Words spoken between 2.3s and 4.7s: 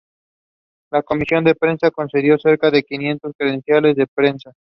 cerca de quinientos credenciales de prensa.